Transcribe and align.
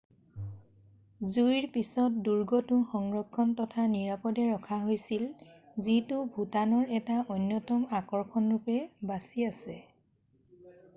জুইৰ 1.33 1.67
পিছত 1.75 2.23
দুৰ্গটো 2.27 2.79
সংৰক্ষণ 2.93 3.53
তথা 3.61 3.85
নিৰাপদে 3.93 4.47
ৰাখা 4.53 4.81
হৈছিল 4.87 5.27
যিটো 5.89 6.25
ভুটানৰ 6.39 6.97
এটা 7.01 7.21
অন্যতম 7.39 7.87
আকৰ্ষণ 8.03 8.53
ৰূপে 8.57 8.83
বাছি 9.15 9.51
আছে 9.55 9.81